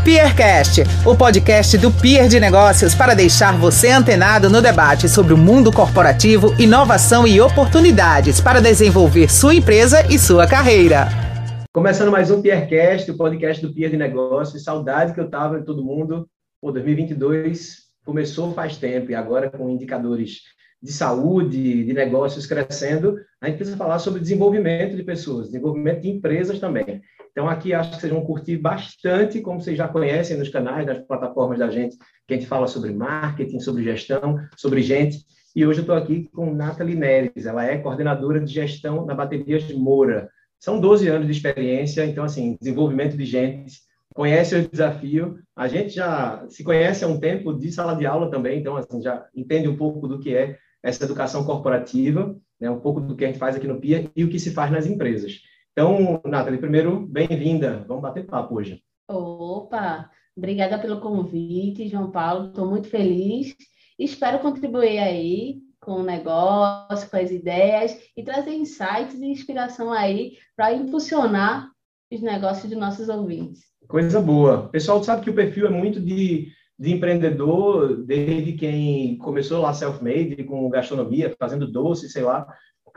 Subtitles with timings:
[0.00, 5.36] Peercast, o podcast do Peer de Negócios para deixar você antenado no debate sobre o
[5.36, 11.08] mundo corporativo, inovação e oportunidades para desenvolver sua empresa e sua carreira.
[11.72, 14.64] Começando mais um Peercast, o podcast do Peer de Negócios.
[14.64, 16.28] Saudade que eu tava de todo mundo.
[16.60, 20.42] Pô, 2022 começou faz tempo e agora com indicadores
[20.82, 26.08] de saúde, de negócios crescendo, a gente precisa falar sobre desenvolvimento de pessoas, desenvolvimento de
[26.08, 27.02] empresas também.
[27.30, 30.98] Então, aqui acho que vocês vão curtir bastante, como vocês já conhecem nos canais, nas
[30.98, 31.96] plataformas da gente,
[32.26, 35.18] que a gente fala sobre marketing, sobre gestão, sobre gente.
[35.54, 39.72] E hoje eu estou aqui com Nathalie Neres, ela é coordenadora de gestão na Baterias
[39.72, 40.28] Moura.
[40.58, 43.78] São 12 anos de experiência, então, assim, desenvolvimento de gente,
[44.14, 45.38] conhece o desafio.
[45.54, 49.00] A gente já se conhece há um tempo de sala de aula também, então, assim,
[49.00, 53.24] já entende um pouco do que é essa educação corporativa, né, um pouco do que
[53.24, 55.40] a gente faz aqui no PIA e o que se faz nas empresas.
[55.78, 57.84] Então, Nathalie, primeiro, bem-vinda.
[57.86, 58.82] Vamos bater papo hoje.
[59.08, 62.48] Opa, obrigada pelo convite, João Paulo.
[62.48, 63.54] Estou muito feliz.
[63.96, 70.32] Espero contribuir aí com o negócio, com as ideias e trazer insights e inspiração aí
[70.56, 71.70] para impulsionar
[72.12, 73.60] os negócios de nossos ouvintes.
[73.86, 74.64] Coisa boa.
[74.64, 79.74] O pessoal sabe que o perfil é muito de de empreendedor, desde quem começou lá
[79.74, 82.46] self-made, com gastronomia, fazendo doce, sei lá,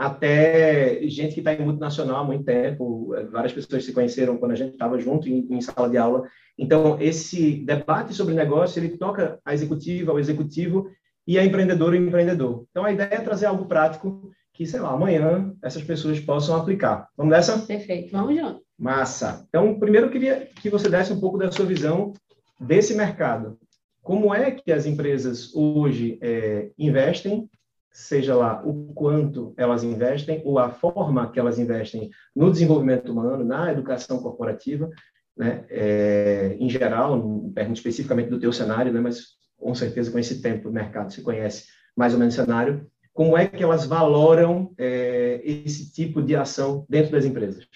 [0.01, 3.13] até gente que está em multinacional há muito tempo.
[3.31, 6.27] Várias pessoas se conheceram quando a gente estava junto em, em, sala de aula.
[6.57, 10.89] Então, esse debate sobre negócio, ele toca a executiva, ao executivo
[11.27, 12.65] e a empreendedora e empreendedor.
[12.71, 17.07] Então, a ideia é trazer algo prático que, sei lá, amanhã essas pessoas possam aplicar.
[17.15, 17.59] Vamos nessa?
[17.59, 18.59] Perfeito, vamos junto.
[18.79, 19.45] Massa.
[19.49, 22.11] Então, primeiro eu queria que você desse um pouco da sua visão
[22.59, 23.55] desse mercado
[24.01, 27.47] como é que as empresas hoje é, investem,
[27.91, 33.43] seja lá o quanto elas investem ou a forma que elas investem no desenvolvimento humano,
[33.43, 34.89] na educação corporativa,
[35.35, 37.21] né, é, em geral,
[37.53, 41.21] pergunto especificamente do teu cenário, né, mas com certeza com esse tempo o mercado se
[41.21, 46.85] conhece mais ou menos cenário, como é que elas valoram é, esse tipo de ação
[46.89, 47.67] dentro das empresas?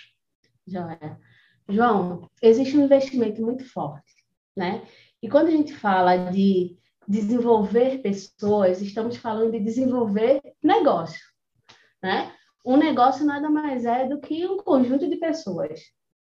[1.68, 4.13] João, existe um investimento muito forte,
[4.56, 4.84] né?
[5.22, 11.21] E quando a gente fala de desenvolver pessoas, estamos falando de desenvolver negócio,
[12.01, 12.31] né?
[12.66, 15.81] Um negócio nada mais é do que um conjunto de pessoas.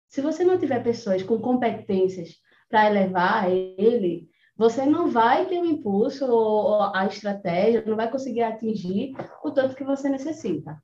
[0.10, 2.36] Se você não tiver pessoas com competências
[2.68, 4.28] para elevar ele,
[4.58, 9.76] você não vai ter o impulso ou a estratégia, não vai conseguir atingir o tanto
[9.76, 10.78] que você necessita.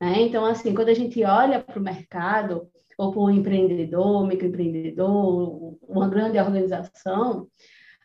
[0.00, 0.22] Né?
[0.22, 6.08] Então, assim, quando a gente olha para o mercado, ou para um empreendedor, microempreendedor, uma
[6.08, 7.48] grande organização,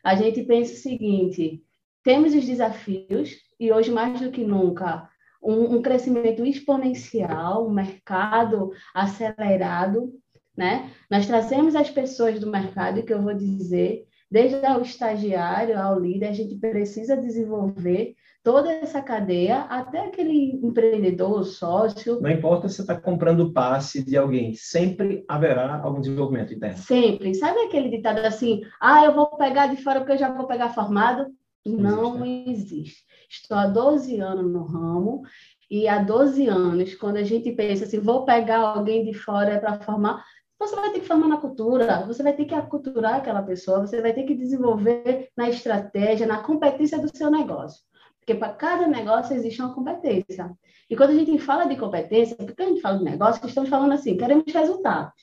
[0.04, 1.62] a gente pensa o seguinte:
[2.02, 5.08] temos os desafios e hoje mais do que nunca
[5.42, 10.12] um, um crescimento exponencial, um mercado acelerado,
[10.56, 10.90] né?
[11.10, 16.28] Nós trazemos as pessoas do mercado que eu vou dizer desde o estagiário ao líder,
[16.28, 22.20] a gente precisa desenvolver toda essa cadeia até aquele empreendedor, sócio.
[22.20, 26.78] Não importa se você está comprando passe de alguém, sempre haverá algum desenvolvimento interno.
[26.78, 27.34] Sempre.
[27.34, 30.70] Sabe aquele ditado assim, ah, eu vou pegar de fora porque eu já vou pegar
[30.70, 31.26] formado?
[31.66, 32.74] Não, Não existe.
[32.80, 33.04] existe.
[33.30, 35.22] Estou há 12 anos no ramo
[35.70, 39.78] e há 12 anos, quando a gente pensa assim, vou pegar alguém de fora para
[39.80, 40.24] formar,
[40.58, 44.02] você vai ter que formar na cultura, você vai ter que aculturar aquela pessoa, você
[44.02, 47.80] vai ter que desenvolver na estratégia, na competência do seu negócio.
[48.18, 50.50] Porque para cada negócio existe uma competência.
[50.90, 53.92] E quando a gente fala de competência, porque a gente fala de negócio, estamos falando
[53.92, 55.14] assim, queremos resultados.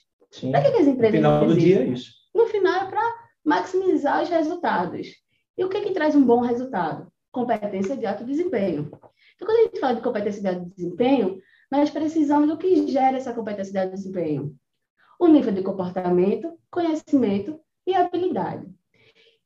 [0.51, 2.11] Para que, que as empresas No final do dia é isso.
[2.33, 5.07] No final é para maximizar os resultados.
[5.57, 7.11] E o que, que traz um bom resultado?
[7.31, 8.89] Competência de alto desempenho.
[9.35, 13.17] Então, quando a gente fala de competência de alto desempenho, nós precisamos do que gera
[13.17, 14.55] essa competência de alto desempenho
[15.19, 18.67] o nível de comportamento, conhecimento e habilidade.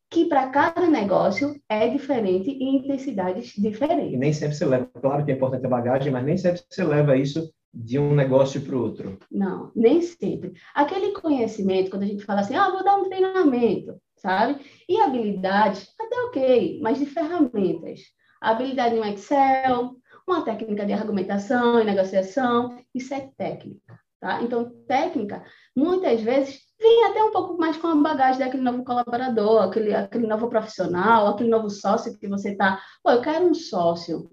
[0.09, 4.13] Que para cada negócio é diferente e intensidades diferentes.
[4.13, 6.83] E nem sempre você leva, claro que é importante a bagagem, mas nem sempre você
[6.83, 9.19] leva isso de um negócio para o outro.
[9.31, 10.53] Não, nem sempre.
[10.73, 14.59] Aquele conhecimento, quando a gente fala assim, ah, vou dar um treinamento, sabe?
[14.87, 18.01] E habilidades, até ok, mas de ferramentas.
[18.41, 19.95] Habilidade no Excel,
[20.27, 23.99] uma técnica de argumentação e negociação, isso é técnica.
[24.19, 24.41] Tá?
[24.41, 25.43] Então, técnica,
[25.75, 30.27] muitas vezes, vem até um pouco mais com a bagagem daquele novo colaborador, aquele, aquele
[30.27, 32.81] novo profissional, aquele novo sócio que você está.
[33.01, 34.29] Pô, eu quero um sócio.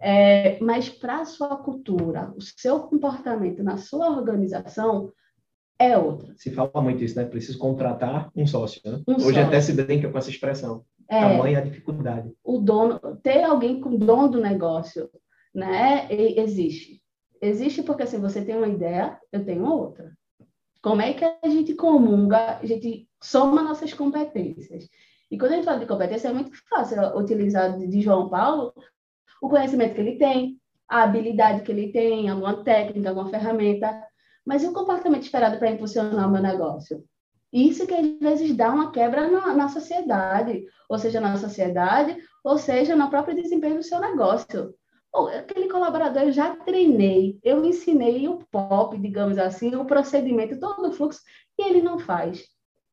[0.00, 5.12] É, mas para a sua cultura, o seu comportamento na sua organização
[5.78, 6.32] é outra.
[6.36, 7.24] Se fala muito isso, né?
[7.24, 8.80] Preciso contratar um sócio.
[8.84, 9.02] Né?
[9.06, 9.46] Um Hoje sócio.
[9.46, 10.84] até se brinca com essa expressão.
[11.08, 12.32] É, Tamanha a dificuldade.
[12.44, 15.10] O dono, ter alguém com dono do negócio,
[15.54, 16.06] né?
[16.10, 17.02] Existe.
[17.40, 20.12] Existe porque assim, você tem uma ideia, eu tenho outra.
[20.82, 24.88] Como é que a gente comunga, a gente soma nossas competências.
[25.30, 28.72] E quando a gente fala de competência, é muito fácil utilizar de João Paulo
[29.42, 30.58] o conhecimento que ele tem,
[30.88, 34.02] a habilidade que ele tem, alguma técnica, alguma ferramenta,
[34.44, 37.04] mas e o comportamento esperado para impulsionar o meu negócio?
[37.52, 42.58] Isso que às vezes dá uma quebra na, na, sociedade, ou seja, na sociedade, ou
[42.58, 44.74] seja, no próprio desempenho do seu negócio.
[45.14, 50.92] Aquele colaborador eu já treinei, eu ensinei o POP, digamos assim, o procedimento, todo o
[50.92, 51.20] fluxo,
[51.58, 52.44] e ele não faz.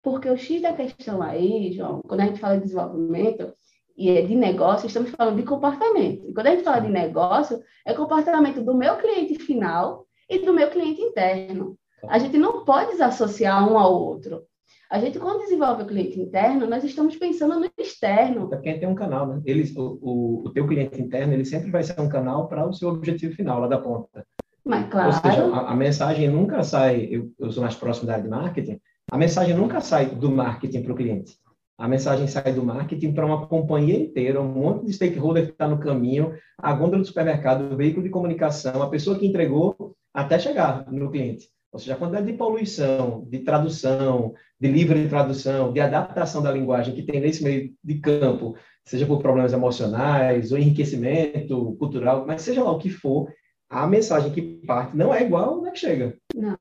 [0.01, 3.53] Porque o X da questão aí, João, quando a gente fala de desenvolvimento
[3.97, 6.27] e é de negócio, estamos falando de comportamento.
[6.27, 10.53] E quando a gente fala de negócio, é comportamento do meu cliente final e do
[10.53, 11.77] meu cliente interno.
[12.07, 14.43] A gente não pode desassociar um ao outro.
[14.89, 18.49] A gente, quando desenvolve o cliente interno, nós estamos pensando no externo.
[18.53, 19.41] É quem tem um canal, né?
[19.45, 22.73] Ele, o, o, o teu cliente interno, ele sempre vai ser um canal para o
[22.73, 24.25] seu objetivo final, lá da ponta.
[24.63, 25.07] Mas, claro.
[25.07, 28.29] Ou seja, a, a mensagem nunca sai, eu, eu sou mais próximo da área de
[28.29, 28.79] marketing,
[29.11, 31.37] a mensagem nunca sai do marketing para o cliente.
[31.77, 35.67] A mensagem sai do marketing para uma companhia inteira, um monte de stakeholder que está
[35.67, 40.39] no caminho, a gôndola do supermercado, o veículo de comunicação, a pessoa que entregou até
[40.39, 41.49] chegar no cliente.
[41.75, 46.95] Ou seja, a quantidade de poluição, de tradução, de livre tradução, de adaptação da linguagem
[46.95, 48.55] que tem nesse meio de campo,
[48.85, 53.29] seja por problemas emocionais ou enriquecimento cultural, mas seja lá o que for,
[53.69, 56.17] a mensagem que parte não é igual na que chega.
[56.33, 56.57] Não,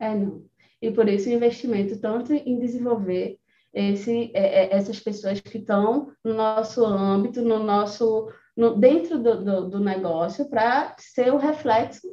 [0.00, 0.42] é não.
[0.82, 3.38] E por isso o investimento tanto em desenvolver
[3.72, 9.44] esse, é, é, essas pessoas que estão no nosso âmbito, no nosso, no, dentro do,
[9.44, 12.08] do, do negócio, para ser o reflexo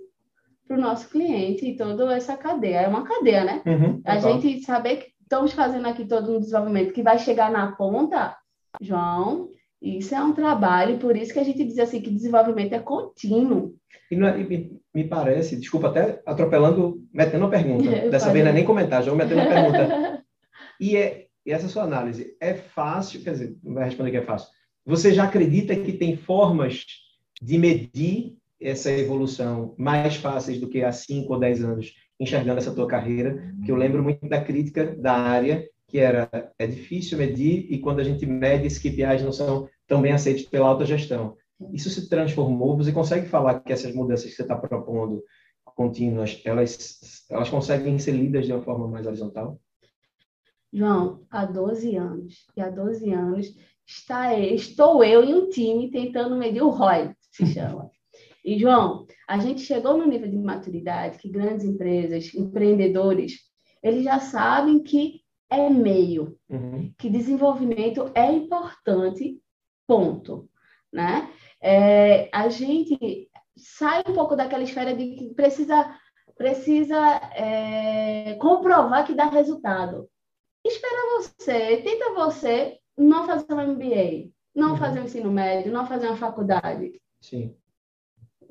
[0.68, 2.82] para o nosso cliente e toda essa cadeia.
[2.82, 3.62] É uma cadeia, né?
[3.66, 7.72] Uhum, a gente saber que estamos fazendo aqui todo um desenvolvimento que vai chegar na
[7.72, 8.36] ponta,
[8.80, 9.50] João,
[9.82, 13.76] isso é um trabalho, por isso que a gente diz assim que desenvolvimento é contínuo.
[14.12, 17.90] E, é, e me parece, desculpa, até atropelando, metendo uma pergunta.
[18.12, 20.24] Dessa vez não é nem comentar, já vou metendo uma pergunta.
[20.80, 24.22] e, é, e essa sua análise, é fácil, quer dizer, não vai responder que é
[24.22, 24.50] fácil.
[24.86, 26.86] Você já acredita que tem formas
[27.42, 32.74] de medir essa evolução mais fáceis do que há 5 ou 10 anos, enxergando essa
[32.74, 33.54] tua carreira?
[33.66, 38.00] Que eu lembro muito da crítica da área, que era é difícil medir e quando
[38.00, 41.36] a gente mede, esses KPIs não são tão bem aceitos pela alta gestão.
[41.74, 42.78] Isso se transformou?
[42.78, 45.24] Você consegue falar que essas mudanças que você está propondo
[45.76, 49.60] contínuas, elas, elas conseguem ser lidas de uma forma mais horizontal?
[50.74, 53.54] João, há 12 anos, e há 12 anos
[53.86, 57.92] está, estou eu e um time tentando medir o ROI, se chama.
[58.44, 63.40] E, João, a gente chegou no nível de maturidade que grandes empresas, empreendedores,
[63.84, 66.94] eles já sabem que é meio, uhum.
[66.98, 69.40] que desenvolvimento é importante,
[69.86, 70.50] ponto.
[70.92, 71.30] Né?
[71.62, 75.96] É, a gente sai um pouco daquela esfera de que precisa,
[76.36, 76.98] precisa
[77.36, 80.10] é, comprovar que dá resultado.
[80.66, 84.78] Espera você, tenta você não fazer um MBA, não uhum.
[84.78, 87.02] fazer um ensino médio, não fazer uma faculdade.
[87.20, 87.56] Sim.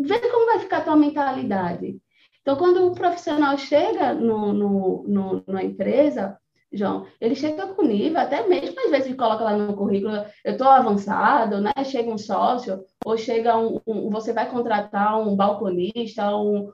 [0.00, 2.00] Vê como vai ficar a tua mentalidade.
[2.40, 6.38] Então, quando o profissional chega no, no, no, na empresa,
[6.72, 10.14] João, ele chega com nível, até mesmo às vezes coloca lá no currículo,
[10.44, 11.72] eu estou avançado, né?
[11.84, 16.70] Chega um sócio, ou chega um, um você vai contratar um balconista, um,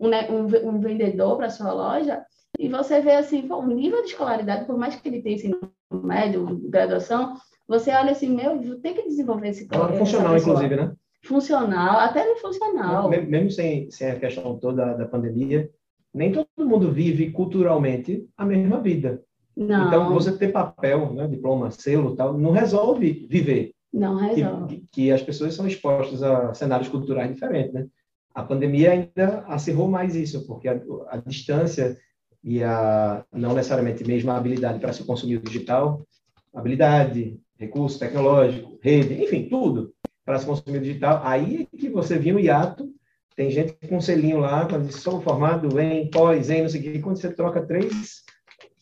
[0.00, 2.24] um, né, um, vendedor para sua loja,
[2.58, 6.60] e você vê assim, o nível de escolaridade, por mais que ele tenha ensino médio,
[6.68, 7.34] graduação,
[7.68, 10.92] você olha assim, meu, tem que desenvolver esse é Funcional, inclusive, né?
[11.26, 13.10] Funcional, até no funcional.
[13.10, 15.68] Mesmo sem, sem a questão toda da pandemia,
[16.14, 19.22] nem todo mundo vive culturalmente a mesma vida.
[19.56, 19.88] Não.
[19.88, 23.72] Então, você ter papel, né, diploma, selo tal, não resolve viver.
[23.92, 24.76] Não resolve.
[24.76, 27.86] Que, que, as pessoas são expostas a cenários culturais diferentes, né?
[28.34, 30.78] A pandemia ainda acirrou mais isso, porque a,
[31.08, 31.96] a distância
[32.44, 36.06] e a não necessariamente mesmo a habilidade para se consumir o digital,
[36.54, 39.92] habilidade, recurso tecnológico, rede, enfim, tudo
[40.26, 41.22] para se consumir digital.
[41.24, 42.92] Aí é que você viu o hiato,
[43.34, 46.80] tem gente com um selinho lá, quando diz, sou formado em pós, em não sei
[46.80, 48.24] o que, quando você troca três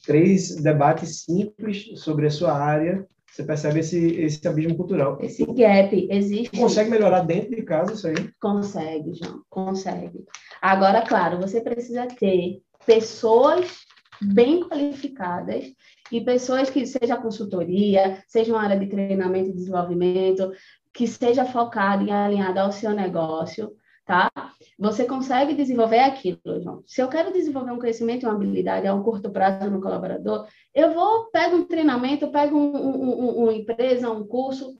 [0.07, 5.19] três debates simples sobre a sua área, você percebe esse, esse abismo cultural.
[5.21, 6.57] Esse gap existe.
[6.57, 8.15] Consegue melhorar dentro de casa isso aí?
[8.41, 10.25] Consegue, João, consegue.
[10.63, 13.85] Agora, claro, você precisa ter pessoas
[14.23, 15.65] bem qualificadas
[16.13, 20.53] e pessoas que seja consultoria, seja uma área de treinamento e desenvolvimento,
[20.95, 23.73] que seja focada e alinhada ao seu negócio,
[24.07, 24.31] tá?
[24.79, 26.83] Você consegue desenvolver aquilo, João.
[26.87, 30.95] Se eu quero desenvolver um conhecimento uma habilidade a um curto prazo no colaborador, eu
[30.95, 34.79] vou, pego um treinamento, pego um, um, uma empresa, um curso,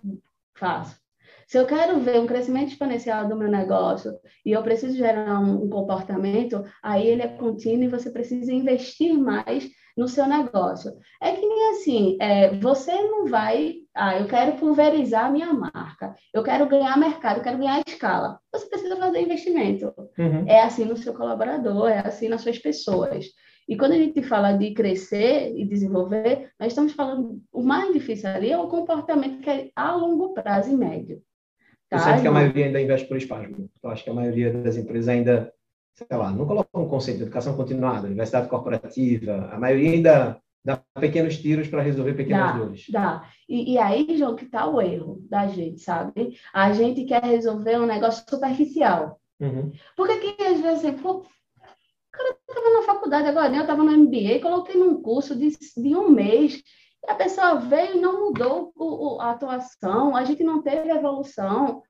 [0.55, 0.97] faço.
[1.47, 4.13] Se eu quero ver um crescimento exponencial do meu negócio
[4.45, 9.19] e eu preciso gerar um, um comportamento, aí ele é contínuo e você precisa investir
[9.19, 10.93] mais no seu negócio.
[11.21, 16.15] É que nem assim, é, você não vai, ah, eu quero pulverizar a minha marca,
[16.33, 18.41] eu quero ganhar mercado, eu quero ganhar escala.
[18.53, 19.95] Você precisa fazer investimento.
[20.19, 20.45] Uhum.
[20.49, 23.27] É assim no seu colaborador, é assim nas suas pessoas.
[23.69, 28.29] E quando a gente fala de crescer e desenvolver, nós estamos falando, o mais difícil
[28.29, 31.23] ali é o comportamento que é a longo prazo e médio.
[31.89, 31.97] Tá?
[31.97, 33.71] Eu sinto que a maioria ainda investe por espasmo.
[33.83, 35.53] Eu acho que a maioria das empresas ainda
[35.95, 40.83] sei lá, não colocam um conceito de educação continuada, universidade corporativa, a maioria ainda dá
[40.99, 42.87] pequenos tiros para resolver pequenas dá, dores.
[42.89, 43.31] Dá.
[43.49, 46.39] E, e aí, João, que está o erro da gente, sabe?
[46.53, 49.21] A gente quer resolver um negócio superficial.
[49.39, 49.73] Uhum.
[49.97, 51.25] Porque que às vezes, assim, pô, o
[52.11, 53.59] cara estava na faculdade agora, né?
[53.59, 56.63] eu estava no MBA, coloquei num curso de, de um mês,
[57.05, 60.89] e a pessoa veio e não mudou o, o, a atuação, a gente não teve
[60.91, 61.83] evolução.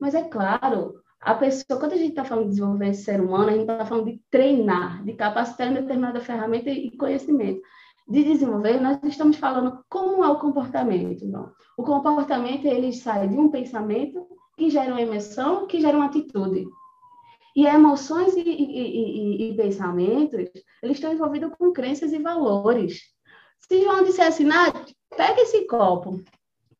[0.00, 3.50] Mas é claro, a pessoa, quando a gente está falando de desenvolver esse ser humano,
[3.50, 7.60] a gente está falando de treinar, de capacitar em determinada ferramenta e conhecimento.
[8.12, 11.24] De desenvolver, nós estamos falando como é o comportamento.
[11.24, 11.50] Não?
[11.78, 16.66] O comportamento, ele sai de um pensamento que gera uma emoção, que gera uma atitude.
[17.56, 20.50] E emoções e, e, e, e pensamentos,
[20.82, 23.00] eles estão envolvidos com crenças e valores.
[23.58, 26.22] Se João dissesse, Nath, pega esse copo,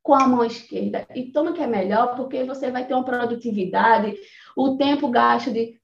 [0.02, 4.18] com a mão esquerda e toma que é melhor, porque você vai ter uma produtividade,
[4.54, 5.80] o tempo gasto de.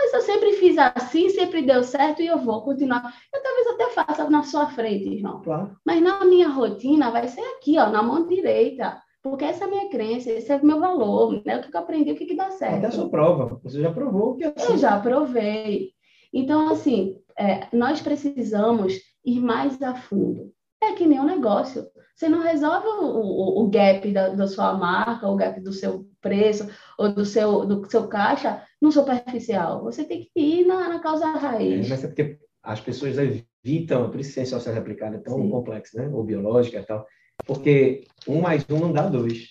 [0.00, 3.12] Mas eu sempre fiz assim, sempre deu certo e eu vou continuar.
[3.34, 5.42] Eu talvez até faça na sua frente, João.
[5.42, 5.76] Claro.
[5.84, 9.02] Mas na minha rotina vai ser aqui, ó, na mão direita.
[9.20, 11.56] Porque essa é a minha crença, esse é o meu valor, né?
[11.56, 12.76] O que eu aprendi, o que, que dá certo.
[12.76, 13.60] Até a sua prova.
[13.64, 14.74] Você já provou que é assim.
[14.74, 15.90] Eu já provei.
[16.32, 20.52] Então, assim, é, nós precisamos ir mais a fundo.
[20.88, 21.86] É que nem um negócio.
[22.14, 26.06] Você não resolve o, o, o gap da, da, sua marca, o gap do seu
[26.20, 26.68] preço
[26.98, 29.84] ou do seu, do seu caixa no superficial.
[29.84, 31.86] Você tem que ir na, na causa raiz.
[31.86, 35.50] É, mas é porque as pessoas evitam, por isso ciência social aplicada é tão Sim.
[35.50, 36.10] complexa, né?
[36.12, 37.06] Ou biológica e tal.
[37.46, 39.50] Porque um mais um não dá dois.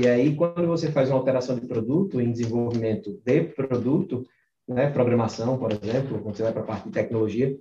[0.00, 4.26] E aí, quando você faz uma alteração de produto, em desenvolvimento de produto,
[4.68, 7.56] né, programação, por exemplo, quando você vai para a parte de tecnologia,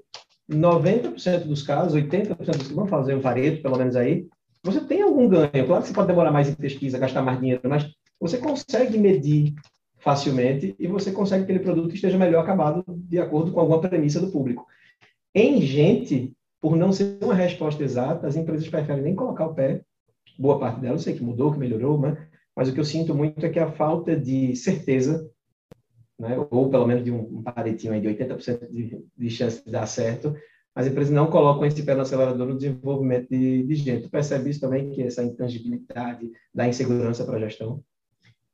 [0.50, 4.28] 90% dos casos, 80% dos que vão fazer um varejo, pelo menos aí,
[4.64, 5.66] você tem algum ganho.
[5.66, 9.54] Claro que você pode demorar mais em pesquisa, gastar mais dinheiro, mas você consegue medir
[9.98, 14.20] facilmente e você consegue que aquele produto esteja melhor acabado de acordo com alguma premissa
[14.20, 14.66] do público.
[15.34, 19.82] Em gente, por não ser uma resposta exata, as empresas preferem nem colocar o pé.
[20.38, 22.28] Boa parte delas, sei que mudou, que melhorou, né?
[22.56, 25.30] mas o que eu sinto muito é que a falta de certeza
[26.20, 26.38] né?
[26.50, 30.36] ou pelo menos de um, um aí de 80% de, de chance de dar certo,
[30.76, 34.04] as empresas não colocam esse pé no acelerador no desenvolvimento de, de gente.
[34.04, 37.82] Tu percebe isso também, que essa intangibilidade da insegurança para a gestão?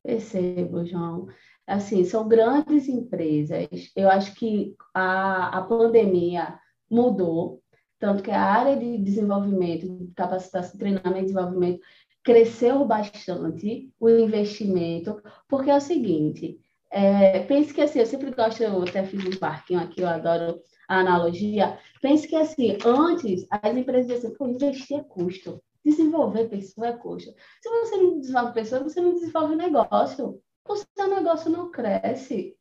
[0.03, 1.27] Percebo, João.
[1.65, 3.67] Assim, são grandes empresas.
[3.95, 7.61] Eu acho que a, a pandemia mudou,
[7.97, 11.79] tanto que a área de desenvolvimento, de capacitação, treinamento e desenvolvimento
[12.23, 16.59] cresceu bastante o investimento, porque é o seguinte,
[16.91, 20.61] é, pense que assim, eu sempre gosto, eu até fiz um parquinho aqui, eu adoro
[20.87, 21.79] a analogia.
[22.01, 27.33] Pense que assim, antes as empresas diziam assim, investir é custo, desenvolver pessoa é custo.
[27.61, 30.41] Se você não desenvolve pessoa, você não desenvolve negócio.
[30.67, 32.55] O seu negócio não cresce.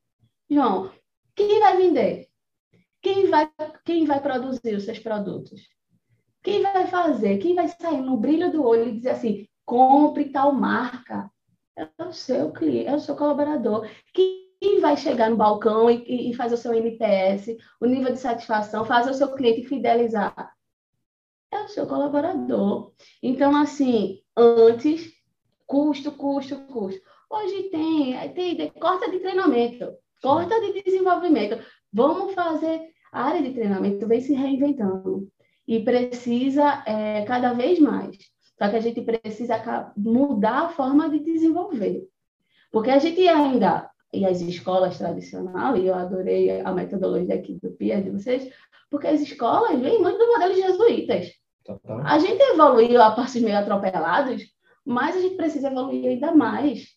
[0.49, 0.91] João,
[1.35, 2.29] quem vai vender?
[3.03, 3.51] Quem vai,
[3.85, 5.61] quem vai produzir os seus produtos?
[6.43, 7.39] Quem vai fazer?
[7.39, 11.31] Quem vai sair no brilho do olho e dizer assim, compre tal marca?
[11.81, 13.89] É o seu cliente, é o seu colaborador.
[14.13, 18.85] Quem vai chegar no balcão e, e fazer o seu NPS, o nível de satisfação,
[18.85, 20.53] fazer o seu cliente fidelizar?
[21.53, 22.93] É o seu colaborador.
[23.23, 25.13] Então, assim, antes,
[25.67, 27.01] custo, custo, custo.
[27.29, 31.65] Hoje tem, tem, corta de treinamento, corta de desenvolvimento.
[31.93, 32.91] Vamos fazer.
[33.13, 35.29] A área de treinamento vem se reinventando
[35.67, 38.17] e precisa é, cada vez mais
[38.61, 42.07] só que a gente precisa mudar a forma de desenvolver.
[42.71, 47.71] Porque a gente ainda, e as escolas tradicionais, e eu adorei a metodologia aqui do
[47.71, 48.53] PIA de vocês,
[48.91, 51.31] porque as escolas vêm muito do modelo jesuítas.
[51.65, 52.01] Total.
[52.05, 54.43] A gente evoluiu a partes meio atropelados,
[54.85, 56.89] mas a gente precisa evoluir ainda mais.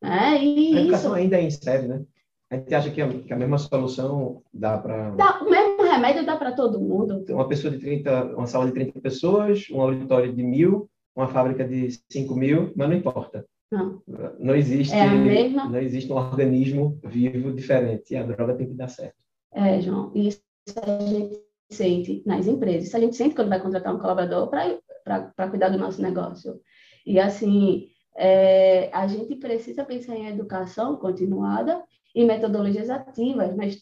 [0.00, 0.42] Né?
[0.42, 1.20] E a educação isso...
[1.20, 2.02] ainda é em série, né?
[2.50, 5.12] A gente acha que a, que a mesma solução dá para.
[5.42, 7.24] O mesmo remédio dá para todo mundo.
[7.28, 11.66] Uma pessoa de 30, uma sala de 30 pessoas, um auditório de mil, uma fábrica
[11.66, 13.46] de 5 mil, mas não importa.
[13.70, 14.02] Não.
[14.38, 15.68] Não existe, é mesma...
[15.68, 18.12] não existe um organismo vivo diferente.
[18.12, 19.16] E a droga tem que dar certo.
[19.52, 20.12] É, João.
[20.14, 20.42] Isso
[20.82, 21.40] a gente
[21.70, 22.88] sente nas empresas.
[22.88, 26.60] Isso a gente sente quando vai contratar um colaborador para cuidar do nosso negócio.
[27.06, 31.82] E assim, é, a gente precisa pensar em educação continuada
[32.14, 33.78] e metodologias ativas, mas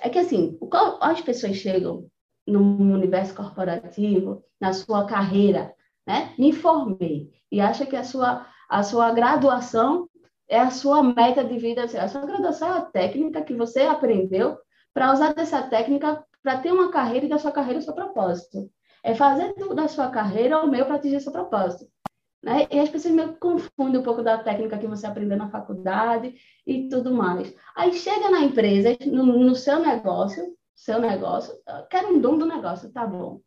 [0.00, 0.56] é que assim,
[1.00, 2.06] as pessoas chegam
[2.46, 2.60] no
[2.94, 5.74] universo corporativo, na sua carreira,
[6.06, 6.32] né?
[6.38, 10.08] Me formei e acha que a sua a sua graduação
[10.48, 14.58] é a sua meta de vida, a sua graduação é a técnica que você aprendeu
[14.92, 18.70] para usar dessa técnica para ter uma carreira e da sua carreira o seu propósito.
[19.02, 21.90] É fazer da sua carreira o meu para atingir seu propósito.
[22.42, 22.66] Né?
[22.70, 26.34] E as pessoas meio que confundem um pouco da técnica que você aprendeu na faculdade
[26.66, 27.52] e tudo mais.
[27.74, 31.54] Aí chega na empresa, no, no seu negócio, seu negócio,
[31.90, 33.40] quero um dono do negócio, tá bom.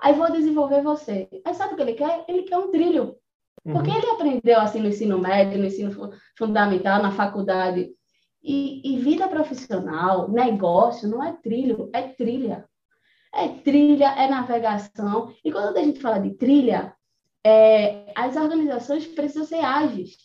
[0.00, 1.28] Aí vou desenvolver você.
[1.44, 2.24] Aí sabe o que ele quer?
[2.28, 3.16] Ele quer um trilho.
[3.64, 3.96] Porque uhum.
[3.96, 7.90] ele aprendeu assim no ensino médio, no ensino fundamental, na faculdade.
[8.42, 12.64] E, e, vida profissional, negócio, não é trilho, é trilha.
[13.34, 15.34] É trilha, é navegação.
[15.44, 16.94] E quando a gente fala de trilha,
[17.44, 20.16] é, as organizações precisam ser ágeis.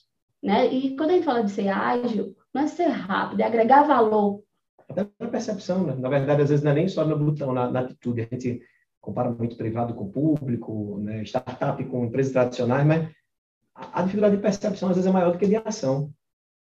[0.41, 0.67] Né?
[0.67, 4.43] E quando a gente fala de ser ágil, não é ser rápido, é agregar valor.
[4.89, 5.95] Até na percepção, né?
[5.95, 8.21] Na verdade, às vezes não é nem só no botão, na, na atitude.
[8.21, 8.61] A gente
[9.03, 11.23] compara muito privado com público, né?
[11.23, 13.09] startup com empresas tradicionais, mas
[13.75, 16.09] a dificuldade de percepção às vezes é maior do que de ação.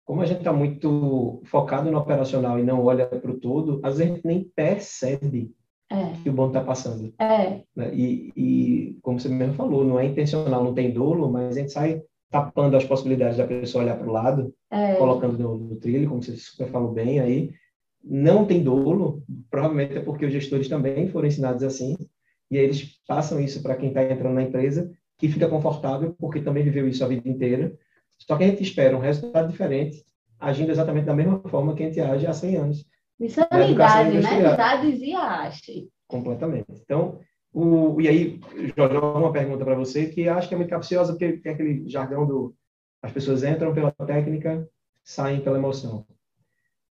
[0.06, 3.98] Como a gente está muito focado no operacional e não olha para o todo, às
[3.98, 5.52] vezes a gente nem percebe
[5.90, 6.14] é.
[6.22, 7.12] que o bonde está passando.
[7.20, 7.64] É.
[7.76, 7.96] Né?
[7.96, 11.72] E, e, como você mesmo falou, não é intencional, não tem dolo, mas a gente
[11.72, 14.94] sai tapando as possibilidades da pessoa olhar para o lado, é.
[14.96, 17.52] colocando no, no, trilho, como você super falou bem aí.
[18.04, 21.98] Não tem dolo, provavelmente é porque os gestores também foram ensinados assim,
[22.50, 26.42] e aí eles passam isso para quem está entrando na empresa que fica confortável, porque
[26.42, 27.78] também viveu isso a vida inteira.
[28.18, 30.04] Só que a gente espera um resultado diferente,
[30.40, 32.86] agindo exatamente da mesma forma que a gente age há 100 anos.
[33.20, 34.56] Insanidade, né?
[34.56, 35.90] Já dizia Ache.
[36.08, 36.72] Completamente.
[36.72, 37.20] Então,
[37.52, 38.40] o, e aí,
[38.76, 42.26] Jorge, uma pergunta para você que acho que é muito capciosa, porque tem aquele jargão
[42.26, 42.56] do
[43.02, 44.68] as pessoas entram pela técnica,
[45.04, 46.06] saem pela emoção.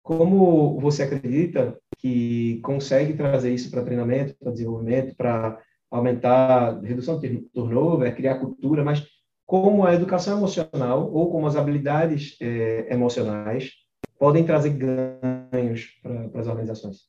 [0.01, 5.57] Como você acredita que consegue trazer isso para treinamento, para desenvolvimento, para
[5.89, 9.07] aumentar redução de turnover, criar cultura, mas
[9.45, 13.71] como a educação emocional ou como as habilidades é, emocionais
[14.19, 17.07] podem trazer ganhos para as organizações?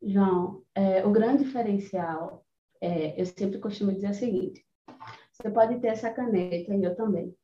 [0.00, 2.44] João, é, o grande diferencial,
[2.80, 4.64] é, eu sempre costumo dizer o seguinte:
[5.32, 7.34] você pode ter essa caneta e eu também,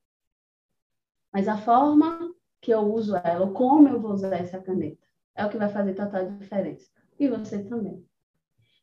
[1.33, 5.08] mas a forma que eu uso ela, como eu vou usar essa caneta,
[5.39, 6.87] é o que vai fazer total diferença.
[7.19, 8.05] E você também.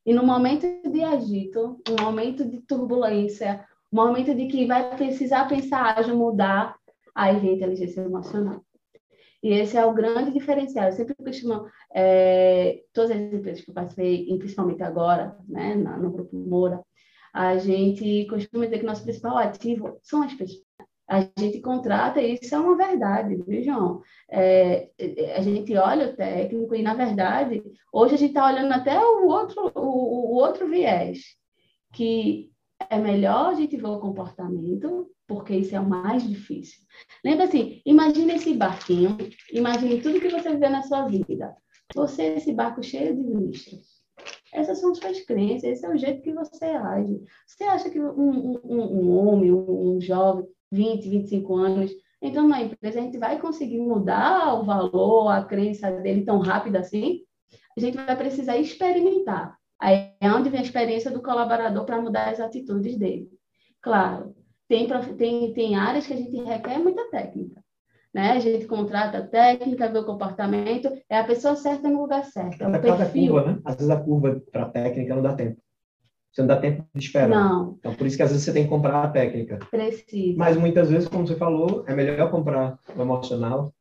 [0.06, 5.48] E no momento de agito, no momento de turbulência, no momento de que vai precisar
[5.48, 6.76] pensar, ágil, mudar,
[7.14, 8.64] aí vem a inteligência emocional.
[9.44, 10.86] E esse é o grande diferencial.
[10.86, 16.36] Eu sempre costumo, é, todas as empresas que eu participei, principalmente agora, né, no Grupo
[16.36, 16.82] Moura,
[17.34, 20.65] a gente costuma dizer que nosso principal ativo são as pessoas
[21.08, 24.02] a gente contrata, e isso é uma verdade, viu, João?
[24.30, 24.90] É,
[25.36, 27.64] a gente olha o técnico e, na verdade,
[27.94, 31.20] hoje a gente está olhando até o outro, o, o, outro viés,
[31.94, 32.52] que
[32.90, 36.82] é melhor a gente ver o comportamento, porque isso é o mais difícil.
[37.24, 39.16] Lembra assim, imagine esse barquinho,
[39.54, 41.56] imagine tudo que você vê na sua vida.
[41.94, 43.96] Você, esse barco cheio de lixos.
[44.52, 47.22] Essas são suas crenças, esse é o jeito que você age.
[47.46, 53.00] Você acha que um, um, um homem, um jovem, 20, 25 anos, entrando na empresa,
[53.00, 57.22] a gente vai conseguir mudar o valor, a crença dele tão rápido assim?
[57.78, 59.58] A gente vai precisar experimentar.
[59.80, 63.30] Aí é onde vem a experiência do colaborador para mudar as atitudes dele.
[63.82, 64.36] Claro,
[64.68, 67.64] tem, tem, tem áreas que a gente requer muita técnica.
[68.14, 68.32] Né?
[68.32, 72.64] A gente contrata a técnica, vê o comportamento, é a pessoa certa no lugar certo.
[72.64, 73.34] É o perfil.
[73.34, 73.60] Curva, né?
[73.66, 75.62] Às vezes a curva para a técnica não dá tempo.
[76.36, 77.30] Você não dá tempo de esperar.
[77.30, 77.78] Não.
[77.80, 79.58] Então, por isso que às vezes você tem que comprar a técnica.
[79.72, 80.38] Precisa.
[80.38, 83.74] Mas muitas vezes, como você falou, é melhor comprar o emocional,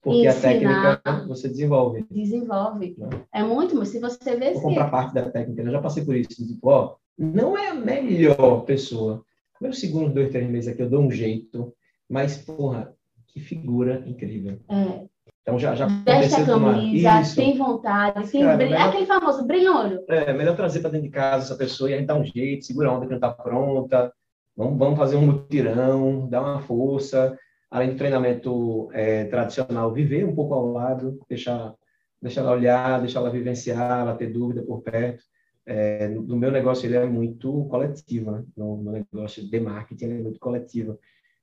[0.00, 2.06] porque Ensinar, a técnica você desenvolve.
[2.10, 2.96] Desenvolve.
[2.96, 3.10] Né?
[3.30, 4.54] É muito, mas se você vê...
[4.54, 6.30] Vou comprar parte da técnica, eu já passei por isso.
[6.46, 9.22] Tipo, ó, não é a melhor pessoa.
[9.60, 11.74] Meus segundos dois, três meses aqui eu dou um jeito,
[12.08, 12.94] mas, porra,
[13.26, 14.58] que figura incrível.
[14.70, 15.04] É.
[15.48, 17.36] Então já, já Veste a camisa, Isso.
[17.36, 18.88] tem vontade, tem Cara, melhor...
[18.88, 22.06] aquele famoso brilho É, melhor trazer para dentro de casa essa pessoa e a gente
[22.06, 24.12] dá um jeito, segura a onda que não está pronta,
[24.54, 27.34] vamos, vamos fazer um mutirão, dar uma força,
[27.70, 31.72] além do treinamento é, tradicional, viver um pouco ao lado, deixar,
[32.20, 35.24] deixar ela olhar, deixar ela vivenciar, ela ter dúvida por perto.
[35.64, 38.44] É, no meu negócio ele é muito coletivo, né?
[38.54, 40.98] no, no negócio de marketing ele é muito coletivo.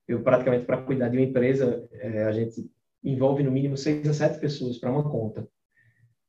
[0.06, 2.70] Eu praticamente para cuidar de uma empresa, é, a gente
[3.10, 5.48] envolve no mínimo seis a sete pessoas para uma conta.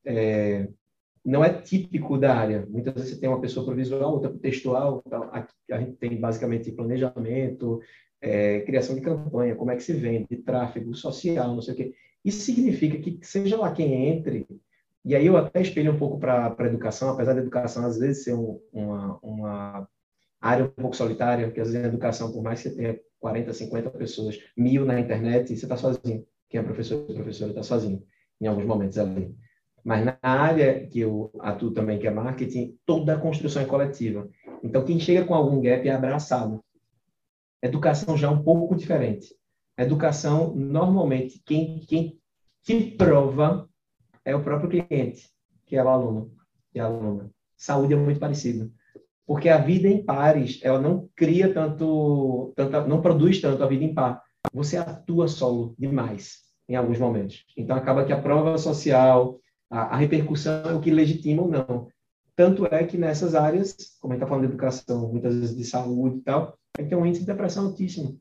[0.06, 0.68] É,
[1.26, 2.66] não é típico da área.
[2.70, 5.04] Muitas vezes você tem uma pessoa para visual, outra para textual.
[5.12, 7.82] A, a gente tem basicamente planejamento,
[8.22, 11.94] é, criação de campanha, como é que se vende, tráfego social, não sei o quê.
[12.24, 14.48] Isso significa que, seja lá quem entre,
[15.06, 18.24] e aí eu até espelho um pouco para a educação, apesar da educação às vezes
[18.24, 19.90] ser um, uma, uma
[20.42, 23.54] área um pouco solitária, porque às vezes a educação, por mais que você tenha 40,
[23.54, 26.26] 50 pessoas, mil na internet, você está sozinho.
[26.50, 28.04] Quem é professor e professora está sozinho,
[28.40, 29.36] em alguns momentos ali.
[29.84, 34.30] Mas na área que eu atuo também, que é marketing, toda a construção é coletiva.
[34.64, 36.62] Então, quem chega com algum gap é abraçado.
[37.62, 39.34] Educação já é um pouco diferente.
[39.78, 41.86] educação, normalmente, quem,
[42.64, 43.70] quem prova
[44.26, 45.30] é o próprio cliente,
[45.66, 46.34] que é o aluno,
[46.72, 47.32] que é a aluna.
[47.56, 48.72] Saúde é muito parecido.
[49.26, 53.84] Porque a vida em pares, ela não cria tanto, tanto não produz tanto a vida
[53.84, 54.22] em par.
[54.54, 57.45] Você atua solo demais em alguns momentos.
[57.56, 61.88] Então, acaba que a prova social, a, a repercussão é o que legitima ou não.
[62.36, 65.63] Tanto é que nessas áreas, como a gente está falando de educação, muitas vezes de
[65.63, 68.19] saúde e tal, a gente tem um índice de depressão altíssimo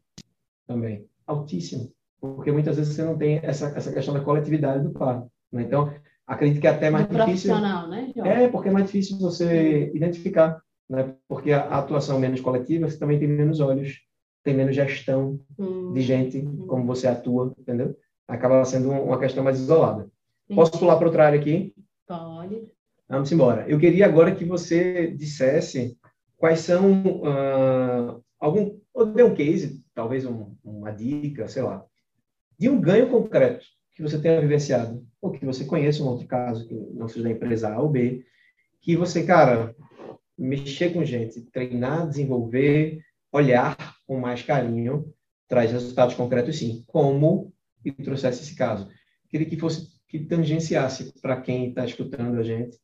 [0.66, 1.06] também.
[1.26, 1.92] Altíssimo.
[2.18, 5.26] Porque muitas vezes você não tem essa, essa questão da coletividade do par.
[5.52, 5.62] Né?
[5.62, 5.92] Então,
[6.26, 7.50] acredito que é até mais do difícil.
[7.50, 8.26] Profissional, né, João?
[8.26, 10.62] É, porque é mais difícil você identificar.
[10.88, 11.14] Né?
[11.28, 13.98] Porque a, a atuação menos coletiva, você também tem menos olhos,
[14.46, 15.92] tem menos gestão hum.
[15.92, 16.66] de gente, hum.
[16.68, 17.98] como você atua, entendeu?
[18.28, 20.08] Acaba sendo uma questão mais isolada.
[20.54, 21.74] Posso pular para outra área aqui?
[22.06, 22.62] Pode.
[23.08, 23.68] Vamos embora.
[23.68, 25.98] Eu queria agora que você dissesse
[26.36, 31.84] quais são uh, algum ou dê um case, talvez um, uma dica, sei lá,
[32.56, 36.68] de um ganho concreto que você tenha vivenciado ou que você conheça um outro caso
[36.68, 38.24] que não seja da empresa A ou B,
[38.80, 39.74] que você, cara,
[40.38, 43.00] mexer com gente, treinar, desenvolver,
[43.36, 45.12] olhar com mais carinho,
[45.48, 46.84] traz resultados concretos, sim.
[46.86, 47.52] Como
[47.84, 48.88] e trouxesse esse caso.
[49.28, 52.78] Queria que fosse que tangenciasse para quem está escutando a gente,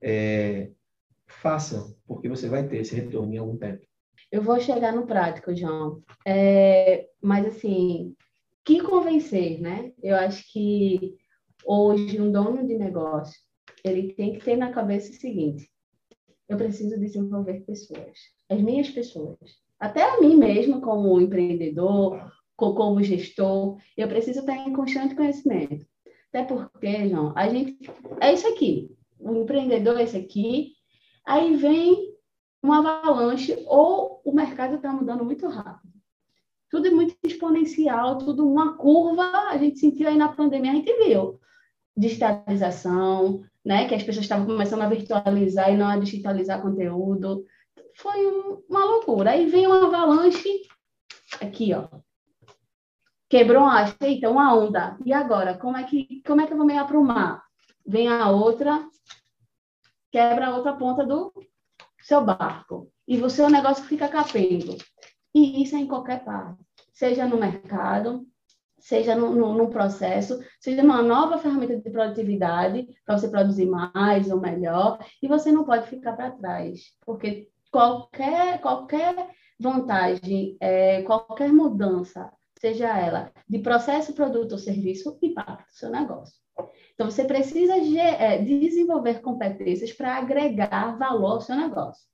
[0.00, 0.70] é,
[1.26, 3.84] faça, porque você vai ter esse retorno em algum tempo.
[4.30, 6.02] Eu vou chegar no prático, João.
[6.26, 8.14] É, mas, assim,
[8.64, 9.92] que convencer, né?
[10.02, 11.16] Eu acho que
[11.64, 13.38] hoje um dono de negócio,
[13.82, 15.68] ele tem que ter na cabeça o seguinte,
[16.48, 19.65] eu preciso desenvolver pessoas, as minhas pessoas.
[19.78, 25.86] Até a mim mesmo, como empreendedor, como gestor, eu preciso estar em constante conhecimento.
[26.28, 27.78] Até porque, João, a gente.
[28.20, 28.90] É isso aqui.
[29.18, 30.72] O empreendedor é esse aqui.
[31.26, 32.14] Aí vem
[32.62, 35.94] uma avalanche, ou o mercado está mudando muito rápido.
[36.70, 39.22] Tudo é muito exponencial, tudo uma curva.
[39.48, 41.38] A gente sentiu aí na pandemia, a gente viu
[41.96, 43.88] digitalização, né?
[43.88, 47.44] Que as pessoas estavam começando a virtualizar e não a digitalizar conteúdo.
[47.96, 49.30] Foi um, uma loucura.
[49.30, 50.62] Aí vem uma avalanche
[51.40, 51.88] aqui, ó,
[53.28, 54.96] Quebrou a haste, então uma onda.
[55.04, 57.42] E agora, como é que como é que eu vou me aprumar?
[57.84, 58.88] Vem a outra,
[60.12, 61.32] quebra a outra ponta do
[62.00, 62.90] seu barco.
[63.06, 64.76] E o seu negócio fica capengo.
[65.34, 66.64] E isso é em qualquer parte.
[66.92, 68.24] Seja no mercado,
[68.78, 74.30] seja no, no, no, processo, seja numa nova ferramenta de produtividade, para você produzir mais
[74.30, 81.52] ou melhor, e você não pode ficar para trás, porque qualquer, qualquer vantagem, é, qualquer
[81.52, 86.34] mudança seja ela de processo, produto ou serviço, impacta o seu negócio.
[86.94, 92.04] Então, você precisa é, desenvolver competências para agregar valor ao seu negócio.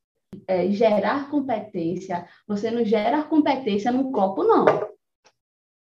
[0.48, 4.64] É, gerar competência, você não gera competência num copo, não.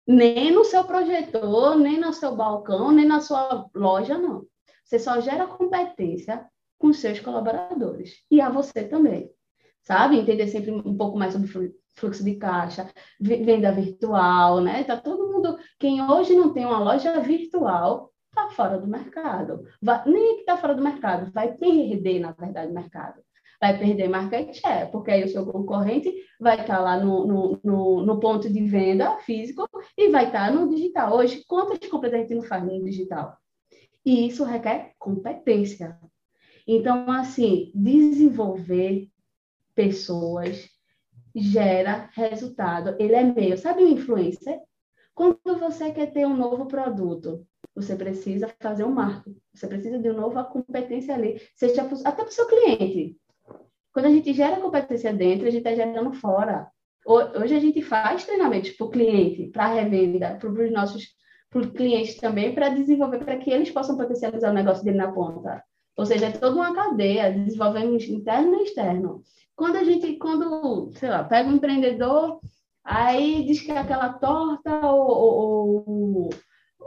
[0.06, 4.46] Nem no seu projetor, nem no seu balcão, nem na sua loja, não.
[4.84, 9.30] Você só gera competência com seus colaboradores e a você também.
[9.88, 10.18] Sabe?
[10.18, 11.48] Entender sempre um pouco mais sobre
[11.96, 14.84] fluxo de caixa, venda virtual, né?
[14.84, 15.58] Tá todo mundo.
[15.78, 19.64] Quem hoje não tem uma loja virtual está fora do mercado.
[19.80, 23.22] Vai, nem que está fora do mercado, vai perder, na verdade, o mercado.
[23.58, 27.60] Vai perder market share, porque aí o seu concorrente vai estar tá lá no, no,
[27.64, 31.16] no, no, ponto de venda físico e vai estar tá no digital.
[31.16, 33.38] Hoje, quantas compras a gente não faz no digital?
[34.04, 35.98] E isso requer competência.
[36.66, 39.08] Então, assim, desenvolver
[39.78, 40.68] pessoas
[41.32, 42.96] gera resultado.
[42.98, 43.56] Ele é meio.
[43.56, 44.58] Sabe o influencer?
[45.14, 49.38] Quando você quer ter um novo produto, você precisa fazer um marketing.
[49.54, 53.16] Você precisa de uma nova competência ali, seja até para o seu cliente.
[53.92, 56.68] Quando a gente gera competência dentro, a gente está gerando fora.
[57.06, 61.06] Hoje a gente faz treinamentos para o cliente, para a revenda, para os nossos
[61.50, 65.62] para clientes também, para desenvolver, para que eles possam potencializar o negócio dele na ponta.
[65.96, 69.22] Ou seja, é toda uma cadeia, desenvolvemos interno e externo.
[69.58, 72.38] Quando a gente, quando, sei lá, pega um empreendedor,
[72.84, 76.30] aí diz que aquela torta ou, ou, ou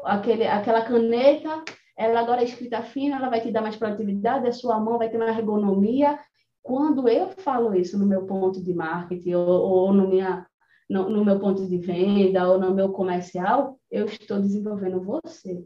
[0.06, 1.66] aquele, aquela caneta,
[1.98, 5.10] ela agora é escrita fina, ela vai te dar mais produtividade, a sua mão vai
[5.10, 6.18] ter mais ergonomia.
[6.64, 10.48] Quando eu falo isso no meu ponto de marketing ou, ou no minha,
[10.90, 15.62] no, no meu ponto de venda ou no meu comercial, eu estou desenvolvendo você,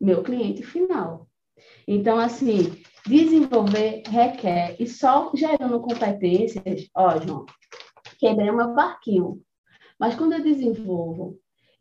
[0.00, 1.28] meu cliente final.
[1.86, 7.46] Então, assim, desenvolver requer, e só gerando competências, ó, João,
[8.18, 9.40] quebrei meu barquinho.
[9.98, 11.38] Mas quando eu desenvolvo,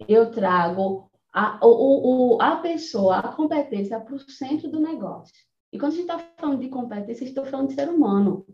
[0.08, 5.36] eu trago a, o, o, a pessoa, a competência para o centro do negócio.
[5.72, 8.46] E quando a gente está falando de competência, estou falando de ser humano.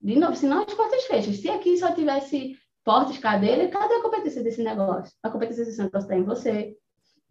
[0.00, 1.32] De novo, senão as portas fecham.
[1.32, 5.14] Se aqui só tivesse portas, cadeira, cadê a competência desse negócio?
[5.22, 6.76] A competência desse negócio está em você,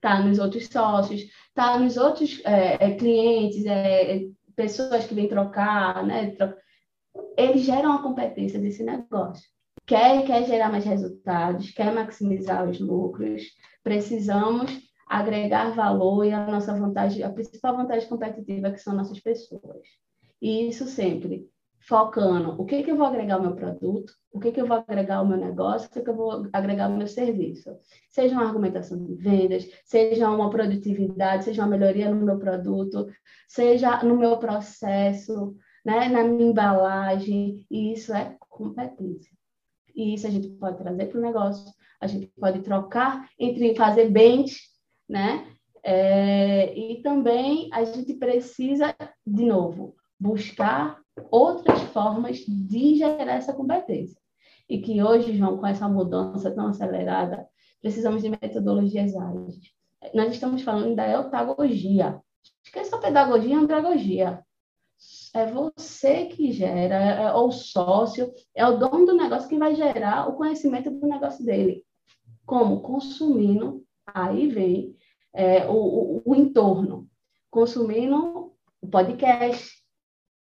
[0.04, 6.06] está nos outros sócios, está nos outros é, é, clientes, é, pessoas que vêm trocar,
[6.06, 6.36] né?
[7.38, 9.48] Eles geram a competência desse negócio.
[9.86, 13.44] Quer, quer gerar mais resultados, quer maximizar os lucros,
[13.82, 14.72] precisamos
[15.08, 19.88] agregar valor e a nossa vantagem, a principal vantagem competitiva que são nossas pessoas.
[20.42, 21.48] E isso sempre
[21.88, 24.78] focando o que, que eu vou agregar ao meu produto, o que, que eu vou
[24.78, 27.78] agregar ao meu negócio, o que, que eu vou agregar ao meu serviço.
[28.10, 33.08] Seja uma argumentação de vendas, seja uma produtividade, seja uma melhoria no meu produto,
[33.48, 39.32] seja no meu processo, né, na minha embalagem, e isso é competência.
[39.93, 44.10] E isso a gente pode trazer para o negócio, a gente pode trocar entre fazer
[44.10, 44.58] bens,
[45.08, 45.48] né?
[45.86, 48.96] É, e também a gente precisa,
[49.28, 54.19] de novo, buscar outras formas de gerar essa competência.
[54.69, 57.47] E que hoje, João, com essa mudança tão acelerada,
[57.82, 59.56] precisamos de metodologias ágeis.
[60.13, 62.21] Nós estamos falando da eutagogia.
[62.63, 64.43] Esqueça a pedagogia e andragogia.
[65.34, 70.30] É você que gera, é, ou sócio, é o dono do negócio que vai gerar
[70.30, 71.84] o conhecimento do negócio dele.
[72.45, 72.82] Como?
[72.82, 74.95] Consumindo, aí vem
[75.34, 77.10] é, o, o, o entorno.
[77.49, 79.83] Consumindo o podcast,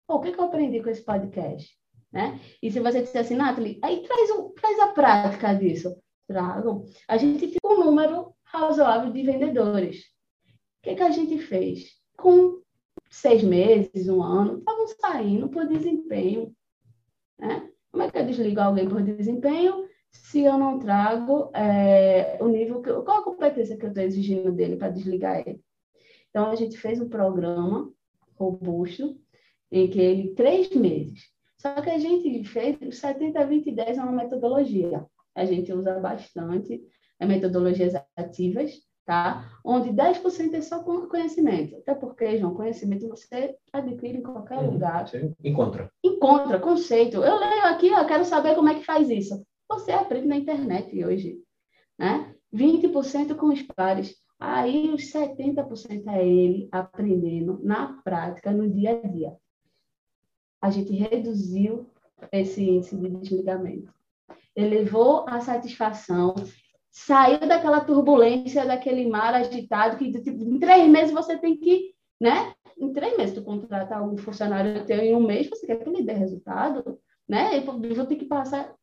[0.07, 1.77] Pô, o que, que eu aprendi com esse podcast?
[2.11, 2.39] Né?
[2.63, 5.95] E se você disser assim, Nathalie, aí traz, um, traz a prática disso.
[6.25, 6.85] Trago.
[7.07, 9.99] A gente tem um número razoável de vendedores.
[9.99, 11.91] O que, que a gente fez?
[12.17, 12.61] Com
[13.09, 16.53] seis meses, um ano, estavam saindo por desempenho.
[17.37, 17.69] Né?
[17.91, 22.81] Como é que eu desligo alguém por desempenho se eu não trago é, o nível
[22.81, 25.61] que qual a competência que eu estou exigindo dele para desligar ele?
[26.29, 27.91] Então a gente fez um programa
[28.35, 29.19] robusto
[29.71, 31.29] em que ele, três meses.
[31.57, 35.05] Só que a gente fez 70, 20, 10 é uma metodologia.
[35.35, 36.81] A gente usa bastante
[37.19, 38.71] é metodologias ativas,
[39.05, 39.49] tá?
[39.65, 41.75] Onde 10% é só conhecimento.
[41.77, 45.07] Até porque, João, conhecimento você adquire em qualquer uhum, lugar.
[45.07, 45.91] Você encontra.
[46.03, 47.23] Encontra, conceito.
[47.23, 49.43] Eu leio aqui, eu quero saber como é que faz isso.
[49.67, 51.39] Você aprende na internet hoje,
[51.97, 52.35] né?
[52.53, 54.15] 20% com os pares.
[54.39, 59.35] Aí os 70% é ele aprendendo na prática, no dia a dia
[60.61, 61.89] a gente reduziu
[62.31, 63.93] esse índice de desligamento.
[64.55, 66.33] Elevou a satisfação,
[66.91, 72.53] saiu daquela turbulência, daquele mar agitado, que tipo, em três meses você tem que, né?
[72.77, 76.03] Em três meses tu contrata algum funcionário teu em um mês, você quer que ele
[76.03, 77.57] dê resultado, né?
[77.57, 78.73] Eu vou ter que passar...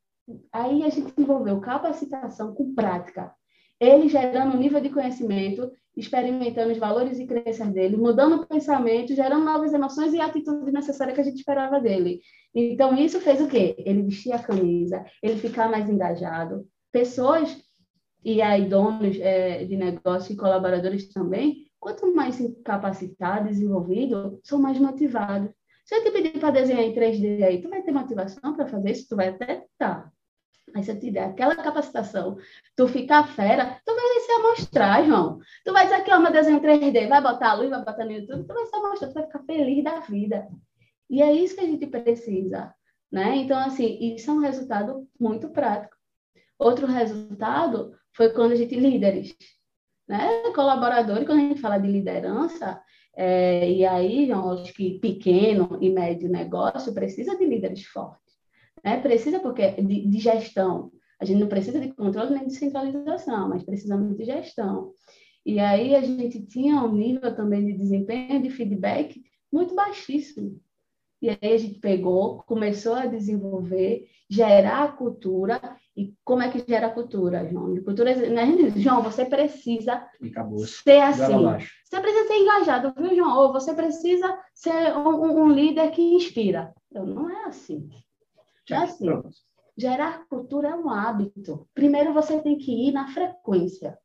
[0.53, 3.35] Aí a gente desenvolveu capacitação com prática.
[3.81, 9.15] Ele gerando um nível de conhecimento experimentando os valores e crenças dele, mudando o pensamento,
[9.15, 12.21] gerando novas emoções e atitudes necessárias que a gente esperava dele.
[12.55, 13.75] Então, isso fez o quê?
[13.79, 16.67] Ele vestir a camisa, ele ficar mais engajado.
[16.91, 17.57] Pessoas,
[18.25, 24.79] e aí donos é, de negócio e colaboradores também, quanto mais capacitado, desenvolvido, são mais
[24.79, 25.51] motivados.
[25.85, 28.91] Se eu te pedir para desenhar em 3D aí, tu vai ter motivação para fazer
[28.91, 29.07] isso?
[29.09, 30.14] Tu vai até estar.
[30.75, 32.37] Mas se eu te der aquela capacitação,
[32.75, 35.39] tu ficar fera, tu vai se amostrar, João.
[35.65, 38.45] Tu vai dizer que ama desenho 3D, vai botar a luz, vai botar no YouTube,
[38.45, 40.49] tu vai se amostrar, tu vai ficar feliz da vida.
[41.09, 42.75] E é isso que a gente precisa,
[43.11, 43.37] né?
[43.37, 45.95] Então, assim, isso é um resultado muito prático.
[46.59, 49.37] Outro resultado foi quando a gente, líderes,
[50.09, 50.51] né?
[50.55, 52.83] Colaboradores, quando a gente fala de liderança,
[53.17, 58.24] é, e aí, João, acho que pequeno e médio negócio precisa de líderes fortes.
[58.85, 59.01] Né?
[59.01, 60.93] Precisa porque de, de gestão.
[61.21, 64.93] A gente não precisa de controle nem de centralização, mas precisamos de gestão.
[65.47, 70.61] E aí a gente tinha um nível também de desempenho, de feedback muito baixíssimo.
[71.23, 75.59] E aí a gente pegou, começou a desenvolver, gerar a cultura.
[75.97, 77.75] E como é que gera a cultura, João?
[77.83, 78.47] cultura, né?
[78.77, 80.07] João, você precisa
[80.83, 81.23] ser assim.
[81.85, 83.39] Você precisa ser engajado, viu, João?
[83.39, 86.75] Ou você precisa ser um, um líder que inspira.
[86.91, 87.89] Então, não é assim.
[88.71, 89.07] É assim,
[89.77, 91.69] gerar cultura é um hábito.
[91.75, 93.99] Primeiro você tem que ir na frequência.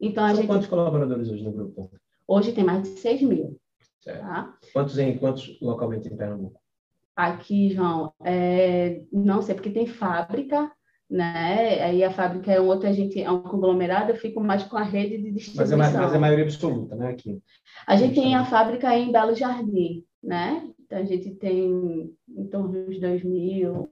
[0.00, 0.46] Então, São gente...
[0.46, 1.90] quantos colaboradores hoje no grupo?
[2.26, 3.58] Hoje tem mais de 6 mil.
[4.04, 4.54] Tá?
[4.72, 6.60] Quantos, em, quantos localmente em Pernambuco?
[7.14, 10.70] Aqui, João, é, não sei, porque tem fábrica,
[11.10, 11.82] né?
[11.82, 14.76] Aí a fábrica é um outro, a gente é um conglomerado, eu fico mais com
[14.76, 15.78] a rede de distribuição.
[15.78, 17.08] Mas é, mas é a maioria absoluta, né?
[17.08, 17.40] Aqui.
[17.86, 20.68] A gente tem a fábrica em Belo Jardim, né?
[20.86, 23.88] Então a gente tem em torno dos 2 mil,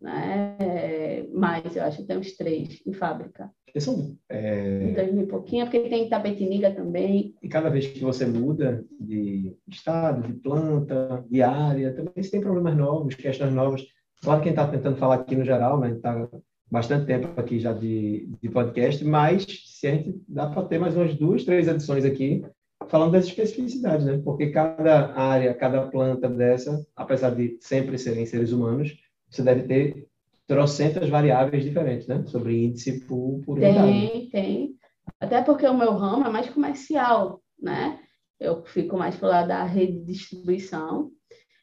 [0.00, 1.26] né?
[1.32, 3.50] Mais, eu acho que tem uns três em fábrica.
[3.78, 4.92] São, é...
[4.92, 7.34] Dois mil e pouquinho, porque tem Tapetiniga também.
[7.42, 12.40] E cada vez que você muda de estado, de planta, de área, também você tem
[12.40, 13.86] problemas novos, questões novas.
[14.22, 15.92] Claro que quem está tentando falar aqui no geral, né?
[15.92, 16.28] Está
[16.70, 20.96] bastante tempo aqui já de, de podcast, mas se a gente dá para ter mais
[20.96, 22.44] umas duas, três edições aqui
[22.88, 24.20] falando das especificidades, né?
[24.24, 28.96] Porque cada área, cada planta dessa, apesar de sempre serem seres humanos,
[29.28, 30.08] você deve ter
[30.46, 32.24] trocentas variáveis diferentes, né?
[32.26, 34.30] Sobre índice por, por Tem, unidade.
[34.30, 34.74] tem.
[35.20, 37.98] Até porque o meu ramo é mais comercial, né?
[38.40, 41.10] Eu fico mais pro lado da rede de distribuição,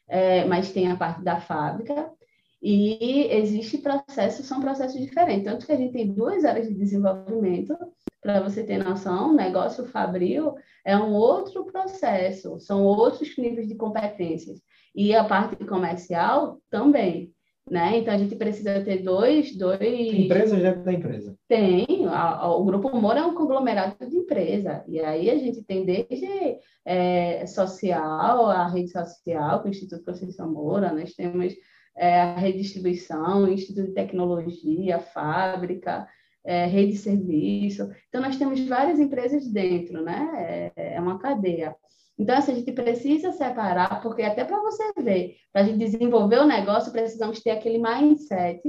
[0.08, 2.10] é, mas tem a parte da fábrica,
[2.62, 5.44] e existe processos, são processos diferentes.
[5.44, 7.76] Tanto que a gente tem duas áreas de desenvolvimento,
[8.26, 14.60] para você ter noção, negócio fabril é um outro processo, são outros níveis de competências.
[14.92, 17.32] E a parte comercial também.
[17.70, 17.98] Né?
[17.98, 19.80] Então a gente precisa ter dois, dois.
[19.80, 21.36] Empresas dentro da empresa.
[21.48, 24.84] Tem, a, a, o Grupo Moura é um conglomerado de empresa.
[24.88, 30.52] E aí a gente tem desde é, social, a rede social, com o Instituto Conceição
[30.52, 31.54] Moura, nós temos
[31.96, 36.08] é, a redistribuição, o Instituto de Tecnologia, a fábrica,
[36.46, 37.90] é, rede de serviço.
[38.08, 40.72] Então, nós temos várias empresas dentro, né?
[40.76, 41.74] É, é uma cadeia.
[42.18, 46.38] Então, assim, a gente precisa separar, porque até para você ver, para a gente desenvolver
[46.38, 48.62] o negócio, precisamos ter aquele mindset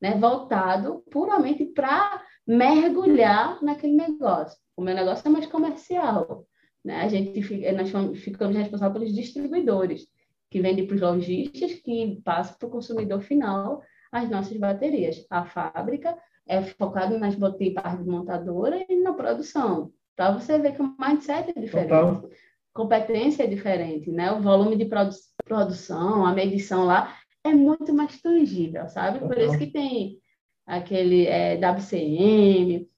[0.00, 4.58] né, voltado puramente para mergulhar naquele negócio.
[4.76, 6.46] O meu negócio é mais comercial.
[6.84, 7.02] Né?
[7.02, 7.40] A gente,
[7.72, 10.06] nós ficamos responsáveis pelos distribuidores
[10.50, 15.24] que vende para os lojistas, que passa para o consumidor final as nossas baterias.
[15.30, 16.16] A fábrica
[16.46, 19.92] é focada nas parte de montadora e na produção.
[20.16, 21.88] Para você ver que o mindset é diferente.
[21.88, 22.30] Total.
[22.74, 24.32] Competência é diferente, né?
[24.32, 29.18] O volume de produ produção, a medição lá é muito mais tangível, sabe?
[29.18, 29.28] Total.
[29.28, 30.18] Por isso que tem
[30.66, 32.88] aquele é, WCM,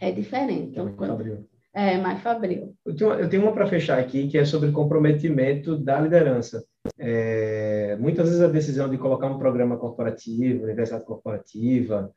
[0.00, 0.70] é diferente.
[0.70, 1.46] Então, quando...
[1.74, 2.74] É, mais fabril.
[2.86, 6.64] Eu tenho, eu tenho uma para fechar aqui, que é sobre comprometimento da liderança.
[6.98, 12.10] É, muitas vezes a decisão de colocar um programa corporativo, universidade corporativa,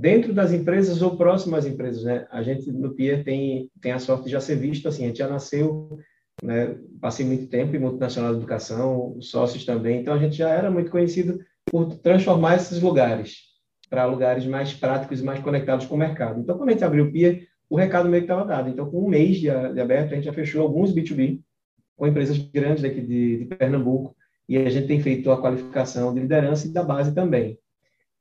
[0.00, 2.26] dentro das empresas ou próximo às empresas, né?
[2.30, 5.18] A gente no PIA tem, tem a sorte de já ser visto assim, a gente
[5.18, 5.98] já nasceu,
[6.42, 6.74] né?
[7.00, 10.90] Passei muito tempo em multinacional de educação, sócios também, então a gente já era muito
[10.90, 13.50] conhecido por transformar esses lugares
[13.90, 16.40] para lugares mais práticos e mais conectados com o mercado.
[16.40, 18.70] Então, quando a gente abriu o PIA, o recado meio que estava dado.
[18.70, 21.40] Então, com um mês de, de aberto, a gente já fechou alguns B2B,
[21.96, 24.16] com empresas grandes daqui de, de Pernambuco,
[24.48, 27.58] e a gente tem feito a qualificação de liderança e da base também.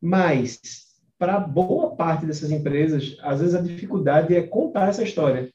[0.01, 0.88] Mas,
[1.19, 5.49] para boa parte dessas empresas, às vezes a dificuldade é contar essa história.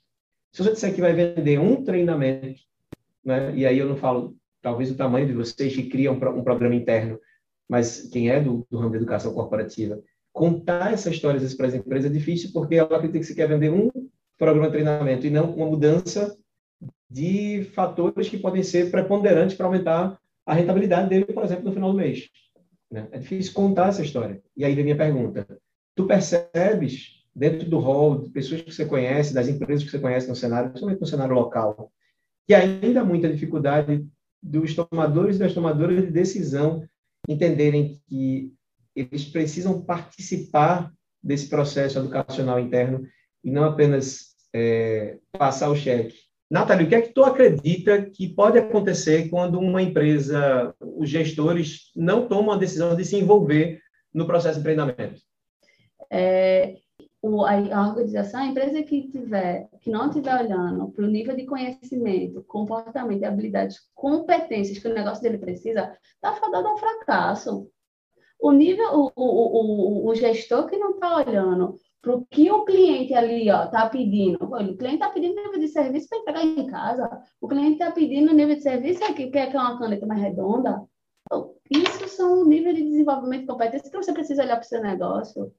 [0.53, 2.61] Se você disser que vai vender um treinamento,
[3.24, 6.74] né, e aí eu não falo, talvez, o tamanho de vocês que criam um, programa
[6.74, 7.18] interno,
[7.66, 9.98] mas quem é do, do ramo da educação corporativa,
[10.33, 13.70] contar essa história para as empresas é difícil, porque ela acredita que você quer vender
[13.70, 13.90] um
[14.37, 16.37] programa de treinamento e não uma mudança
[17.09, 21.90] de fatores que podem ser preponderantes para aumentar a rentabilidade dele, por exemplo, no final
[21.90, 22.29] do mês.
[22.94, 23.09] Né?
[23.11, 24.40] É difícil contar essa história.
[24.57, 25.44] E aí vem minha pergunta.
[25.96, 30.28] Tu percebes, dentro do rol de pessoas que você conhece, das empresas que você conhece
[30.28, 31.90] no cenário, principalmente no cenário local,
[32.46, 34.07] que ainda há muita dificuldade
[34.40, 36.87] dos tomadores e das tomadoras de decisão
[37.28, 38.54] entenderem que
[38.94, 43.04] eles precisam participar desse processo educacional interno
[43.42, 46.14] e não apenas é, passar o cheque
[46.55, 51.90] Nathalie, o que é que tu acredita que pode acontecer quando uma empresa, os gestores,
[51.97, 53.81] não tomam a decisão de se envolver
[54.14, 55.21] no processo de treinamento?
[56.09, 56.77] É,
[57.21, 61.45] o, a, organização, a empresa que tiver, que não estiver olhando para o nível de
[61.45, 67.69] conhecimento, comportamento, habilidades, competências que o negócio dele precisa, está fadado ao fracasso.
[68.40, 72.64] O nível, o, o, o, o gestor que não está olhando para o que o
[72.67, 74.45] cliente ali está pedindo.
[74.45, 77.23] O cliente está pedindo nível de serviço para entregar em casa.
[77.40, 80.21] O cliente está pedindo nível de serviço é que quer que é uma caneta mais
[80.21, 80.85] redonda.
[81.71, 84.83] Isso são o nível de desenvolvimento de competência que você precisa olhar para o seu
[84.83, 85.50] negócio.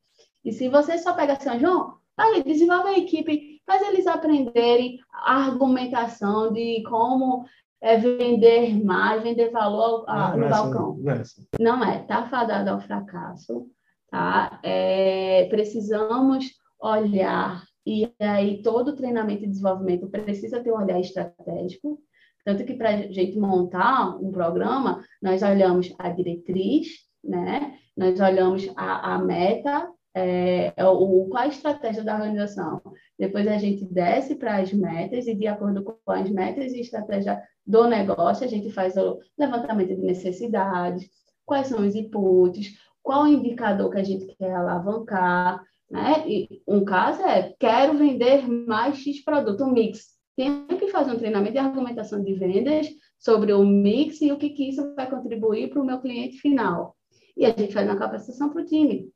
[0.44, 5.48] E se você só pega assim, João, aí desenvolve a equipe, faz eles aprenderem a
[5.48, 7.44] argumentação de como
[7.82, 10.98] é vender mais, vender valor a, no não é assim, balcão.
[10.98, 11.48] não, é assim.
[11.60, 13.68] não é, está fadado ao fracasso.
[14.10, 14.60] Tá?
[14.64, 16.46] É, precisamos
[16.80, 22.00] olhar, e aí todo treinamento e desenvolvimento precisa ter um olhar estratégico,
[22.46, 26.88] tanto que para a gente montar um programa, nós olhamos a diretriz,
[27.24, 27.76] né?
[27.98, 32.82] nós olhamos a, a meta, é, é o, qual a estratégia da organização.
[33.18, 37.42] Depois a gente desce para as metas e, de acordo com as metas e estratégia
[37.66, 41.10] do negócio, a gente faz o levantamento de necessidades,
[41.46, 42.74] quais são os inputs,
[43.06, 45.64] qual o indicador que a gente quer alavancar.
[45.90, 46.28] Né?
[46.28, 50.16] E um caso é, quero vender mais X produto, um mix.
[50.36, 52.90] Tem que fazer um treinamento de argumentação de vendas
[53.20, 56.98] sobre o mix e o que, que isso vai contribuir para o meu cliente final.
[57.38, 59.08] E a gente faz uma capacitação para o time.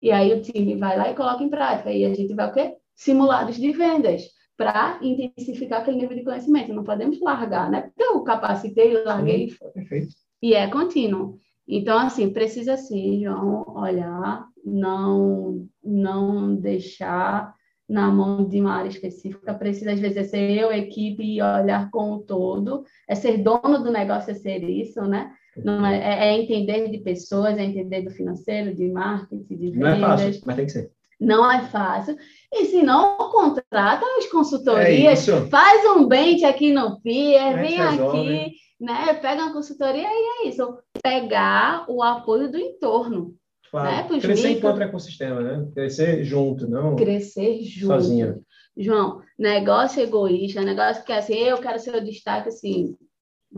[0.00, 1.90] E aí o time vai lá e coloca em prática.
[1.90, 2.76] E a gente vai o quê?
[2.94, 4.24] Simulados de vendas
[4.58, 6.74] para intensificar aquele nível de conhecimento.
[6.74, 7.82] Não podemos largar, né?
[7.82, 10.14] Porque eu capacitei, larguei Sim, Perfeito.
[10.42, 11.40] e é contínuo.
[11.68, 17.54] Então, assim, precisa sim, João, olhar, não, não deixar
[17.88, 21.90] na mão de uma área específica, precisa às vezes é ser eu, equipe e olhar
[21.90, 25.30] com o todo, é ser dono do negócio, é ser isso, né?
[25.64, 29.98] Não é, é, é entender de pessoas, é entender do financeiro, de marketing, de vendas.
[29.98, 30.90] Não é fácil, mas tem que ser.
[31.20, 32.16] Não é fácil.
[32.52, 38.52] E se não, contrata as consultorias, é faz um bench aqui no PIA, vem aqui,
[38.80, 39.14] né?
[39.14, 40.78] Pega uma consultoria e é isso.
[41.02, 43.34] Pegar o apoio do entorno.
[43.70, 44.14] Claro.
[44.14, 44.20] Né?
[44.20, 44.58] Crescer micro...
[44.58, 45.68] enquanto ecossistema, né?
[45.74, 47.94] Crescer junto, não Crescer junto.
[47.94, 48.38] Sozinha.
[48.76, 52.94] João, negócio egoísta, negócio que é assim, eu quero ser o destaque, assim,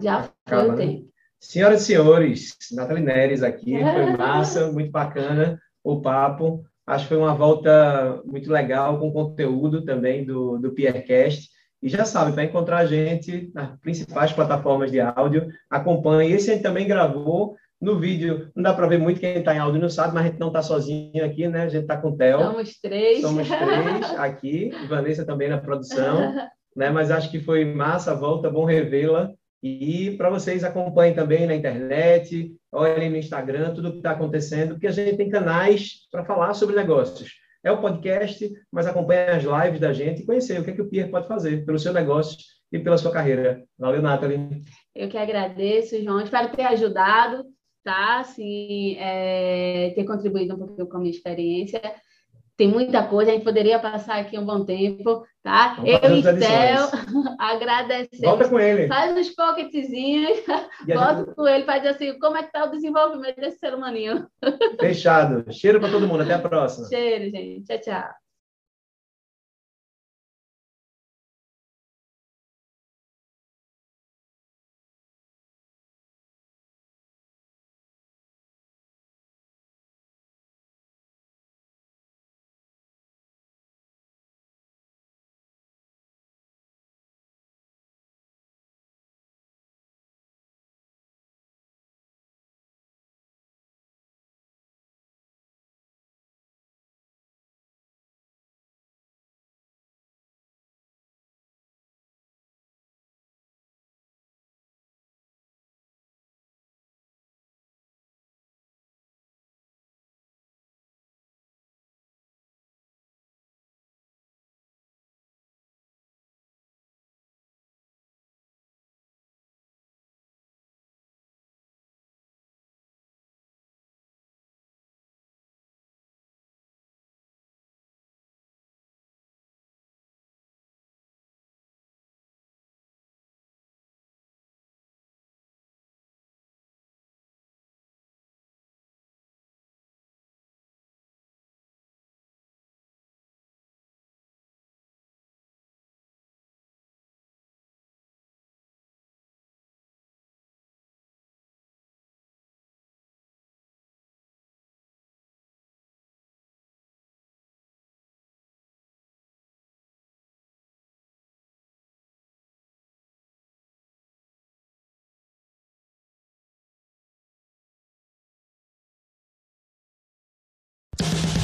[0.00, 0.76] já Acaba, foi o né?
[0.76, 1.10] tempo.
[1.38, 6.64] Senhoras e senhores, Nathalie Neres aqui, foi massa, muito bacana o papo.
[6.86, 11.50] Acho que foi uma volta muito legal com conteúdo também do, do Piercast.
[11.82, 16.32] E já sabe, para encontrar a gente nas principais plataformas de áudio, acompanhe.
[16.32, 18.50] Esse a gente também gravou no vídeo.
[18.54, 20.48] Não dá para ver muito quem está em áudio não sabe, mas a gente não
[20.48, 21.62] está sozinho aqui, né?
[21.62, 22.40] A gente está com o Theo.
[22.40, 23.20] Somos três.
[23.22, 24.70] Somos três aqui.
[24.88, 26.34] Vanessa também na produção.
[26.76, 26.90] né?
[26.90, 29.30] Mas acho que foi massa a volta, bom revê-la.
[29.62, 34.70] E para vocês acompanhem também na internet, olhem no Instagram, tudo o que está acontecendo,
[34.70, 37.30] porque a gente tem canais para falar sobre negócios.
[37.62, 40.82] É o podcast, mas acompanhe as lives da gente e conhecer o que, é que
[40.82, 42.38] o Pierre pode fazer pelo seu negócio
[42.72, 43.62] e pela sua carreira.
[43.78, 44.62] Valeu, Nathalie.
[44.94, 46.20] Eu que agradeço, João.
[46.20, 47.44] Espero ter ajudado,
[47.84, 48.20] tá?
[48.20, 51.80] Assim, é, ter contribuído um pouquinho com a minha experiência
[52.60, 55.76] tem muita coisa, a gente poderia passar aqui um bom tempo, tá?
[55.76, 58.20] Vamos eu e Theo agradecemos.
[58.20, 58.86] Volta com ele.
[58.86, 60.40] Faz uns pocketzinhos,
[60.86, 61.34] volta gente...
[61.34, 64.26] com ele, faz assim, como é que está o desenvolvimento desse ser humaninho.
[64.78, 65.50] Fechado.
[65.50, 66.86] Cheiro para todo mundo, até a próxima.
[66.86, 67.64] Cheiro, gente.
[67.64, 68.29] Tchau, tchau.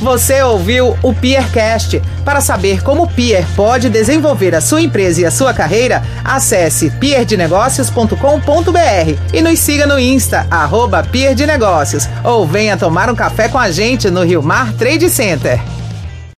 [0.06, 2.00] Você ouviu o Peercast.
[2.24, 6.90] Para saber como o Peer pode desenvolver a sua empresa e a sua carreira, acesse
[6.90, 13.48] peerdenegócios.com.br e nos siga no Insta, arroba Peer de Negócios, ou venha tomar um café
[13.48, 15.60] com a gente no Rio Mar Trade Center.